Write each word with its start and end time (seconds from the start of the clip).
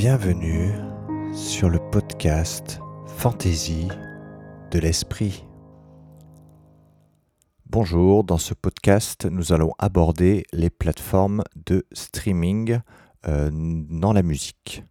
Bienvenue 0.00 0.70
sur 1.34 1.68
le 1.68 1.80
podcast 1.90 2.78
Fantaisie 3.16 3.88
de 4.70 4.78
l'esprit. 4.78 5.44
Bonjour, 7.66 8.22
dans 8.22 8.38
ce 8.38 8.54
podcast, 8.54 9.26
nous 9.28 9.52
allons 9.52 9.72
aborder 9.76 10.44
les 10.52 10.70
plateformes 10.70 11.42
de 11.66 11.84
streaming 11.90 12.78
euh, 13.26 13.50
dans 13.52 14.12
la 14.12 14.22
musique. 14.22 14.84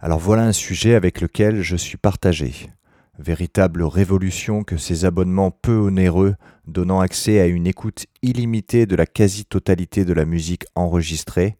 Alors 0.00 0.18
voilà 0.18 0.46
un 0.46 0.52
sujet 0.52 0.96
avec 0.96 1.20
lequel 1.20 1.62
je 1.62 1.76
suis 1.76 1.96
partagé. 1.96 2.70
Véritable 3.20 3.84
révolution 3.84 4.64
que 4.64 4.78
ces 4.78 5.04
abonnements 5.04 5.52
peu 5.52 5.76
onéreux 5.76 6.34
donnant 6.66 6.98
accès 6.98 7.38
à 7.38 7.46
une 7.46 7.68
écoute 7.68 8.06
illimitée 8.22 8.84
de 8.84 8.96
la 8.96 9.06
quasi-totalité 9.06 10.04
de 10.04 10.12
la 10.12 10.24
musique 10.24 10.64
enregistrée, 10.74 11.56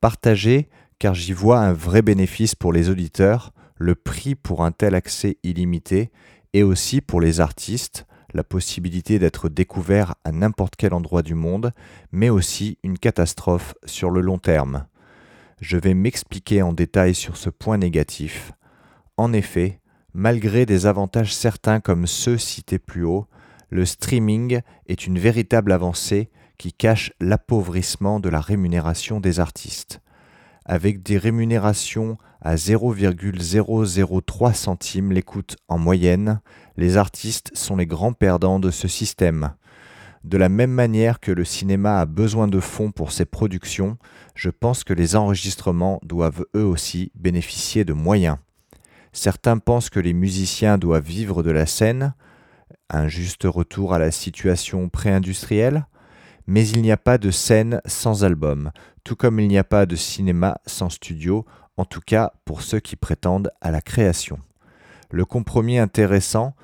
partagé 0.00 0.68
car 1.04 1.12
j'y 1.12 1.34
vois 1.34 1.58
un 1.58 1.74
vrai 1.74 2.00
bénéfice 2.00 2.54
pour 2.54 2.72
les 2.72 2.88
auditeurs, 2.88 3.52
le 3.76 3.94
prix 3.94 4.34
pour 4.34 4.64
un 4.64 4.72
tel 4.72 4.94
accès 4.94 5.36
illimité, 5.42 6.10
et 6.54 6.62
aussi 6.62 7.02
pour 7.02 7.20
les 7.20 7.40
artistes, 7.40 8.06
la 8.32 8.42
possibilité 8.42 9.18
d'être 9.18 9.50
découvert 9.50 10.14
à 10.24 10.32
n'importe 10.32 10.76
quel 10.76 10.94
endroit 10.94 11.20
du 11.20 11.34
monde, 11.34 11.74
mais 12.10 12.30
aussi 12.30 12.78
une 12.82 12.98
catastrophe 12.98 13.74
sur 13.84 14.08
le 14.08 14.22
long 14.22 14.38
terme. 14.38 14.86
Je 15.60 15.76
vais 15.76 15.92
m'expliquer 15.92 16.62
en 16.62 16.72
détail 16.72 17.14
sur 17.14 17.36
ce 17.36 17.50
point 17.50 17.76
négatif. 17.76 18.52
En 19.18 19.34
effet, 19.34 19.80
malgré 20.14 20.64
des 20.64 20.86
avantages 20.86 21.34
certains 21.34 21.80
comme 21.80 22.06
ceux 22.06 22.38
cités 22.38 22.78
plus 22.78 23.04
haut, 23.04 23.26
le 23.68 23.84
streaming 23.84 24.62
est 24.86 25.06
une 25.06 25.18
véritable 25.18 25.72
avancée 25.72 26.30
qui 26.56 26.72
cache 26.72 27.12
l'appauvrissement 27.20 28.20
de 28.20 28.30
la 28.30 28.40
rémunération 28.40 29.20
des 29.20 29.38
artistes 29.38 30.00
avec 30.64 31.02
des 31.02 31.18
rémunérations 31.18 32.16
à 32.40 32.56
0,003 32.56 34.52
centimes 34.52 35.12
l'écoute 35.12 35.56
en 35.68 35.78
moyenne, 35.78 36.40
les 36.76 36.96
artistes 36.96 37.50
sont 37.54 37.76
les 37.76 37.86
grands 37.86 38.12
perdants 38.12 38.60
de 38.60 38.70
ce 38.70 38.88
système. 38.88 39.54
De 40.24 40.38
la 40.38 40.48
même 40.48 40.70
manière 40.70 41.20
que 41.20 41.32
le 41.32 41.44
cinéma 41.44 42.00
a 42.00 42.06
besoin 42.06 42.48
de 42.48 42.60
fonds 42.60 42.92
pour 42.92 43.12
ses 43.12 43.26
productions, 43.26 43.98
je 44.34 44.48
pense 44.48 44.82
que 44.82 44.94
les 44.94 45.16
enregistrements 45.16 46.00
doivent 46.02 46.46
eux 46.56 46.64
aussi 46.64 47.12
bénéficier 47.14 47.84
de 47.84 47.92
moyens. 47.92 48.38
Certains 49.12 49.58
pensent 49.58 49.90
que 49.90 50.00
les 50.00 50.14
musiciens 50.14 50.78
doivent 50.78 51.04
vivre 51.04 51.42
de 51.42 51.50
la 51.50 51.66
scène, 51.66 52.14
un 52.88 53.06
juste 53.06 53.44
retour 53.44 53.92
à 53.92 53.98
la 53.98 54.10
situation 54.10 54.88
pré-industrielle, 54.88 55.86
mais 56.46 56.68
il 56.68 56.82
n'y 56.82 56.92
a 56.92 56.96
pas 56.96 57.18
de 57.18 57.30
scène 57.30 57.80
sans 57.86 58.24
album, 58.24 58.70
tout 59.02 59.16
comme 59.16 59.40
il 59.40 59.48
n'y 59.48 59.58
a 59.58 59.64
pas 59.64 59.86
de 59.86 59.96
cinéma 59.96 60.58
sans 60.66 60.90
studio, 60.90 61.44
en 61.76 61.84
tout 61.84 62.00
cas 62.00 62.32
pour 62.44 62.62
ceux 62.62 62.80
qui 62.80 62.96
prétendent 62.96 63.50
à 63.60 63.70
la 63.70 63.80
création. 63.80 64.38
Le 65.10 65.24
compromis 65.24 65.78
intéressant 65.78 66.54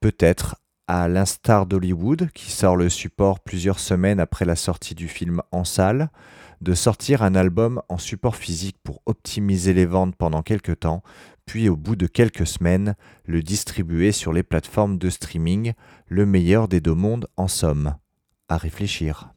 peut 0.00 0.16
être, 0.18 0.56
à 0.86 1.06
l'instar 1.08 1.66
d'Hollywood, 1.66 2.30
qui 2.32 2.50
sort 2.50 2.76
le 2.76 2.88
support 2.88 3.40
plusieurs 3.40 3.78
semaines 3.78 4.20
après 4.20 4.44
la 4.44 4.56
sortie 4.56 4.94
du 4.94 5.06
film 5.06 5.42
en 5.52 5.64
salle, 5.64 6.10
de 6.60 6.74
sortir 6.74 7.22
un 7.22 7.34
album 7.34 7.82
en 7.88 7.98
support 7.98 8.34
physique 8.34 8.78
pour 8.82 9.02
optimiser 9.06 9.74
les 9.74 9.86
ventes 9.86 10.16
pendant 10.16 10.42
quelques 10.42 10.80
temps, 10.80 11.02
puis 11.46 11.68
au 11.68 11.76
bout 11.76 11.94
de 11.94 12.06
quelques 12.06 12.46
semaines, 12.46 12.94
le 13.26 13.42
distribuer 13.42 14.12
sur 14.12 14.32
les 14.32 14.42
plateformes 14.42 14.98
de 14.98 15.10
streaming, 15.10 15.74
le 16.06 16.26
meilleur 16.26 16.68
des 16.68 16.80
deux 16.80 16.94
mondes 16.94 17.28
en 17.36 17.48
somme 17.48 17.94
à 18.48 18.56
réfléchir. 18.56 19.32